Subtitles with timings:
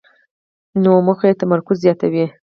[0.83, 2.25] نوې موخه تمرکز زیاتوي